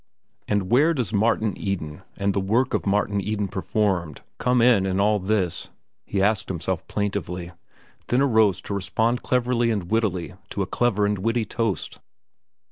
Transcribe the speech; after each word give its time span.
And 0.47 0.71
where 0.71 0.95
does 0.95 1.13
Martin 1.13 1.55
Eden 1.55 2.01
and 2.17 2.33
the 2.33 2.39
work 2.39 2.87
Martin 2.87 3.21
Eden 3.21 3.47
performed 3.47 4.23
come 4.39 4.59
in 4.59 4.87
in 4.87 4.99
all 4.99 5.19
this? 5.19 5.69
he 6.07 6.23
asked 6.23 6.49
himself 6.49 6.87
plaintively, 6.87 7.51
then 8.07 8.19
arose 8.23 8.63
to 8.63 8.73
respond 8.73 9.21
cleverly 9.21 9.69
and 9.69 9.91
wittily 9.91 10.33
to 10.49 10.63
a 10.63 10.65
clever 10.65 11.05
and 11.05 11.19
witty 11.19 11.45
toast. 11.45 11.99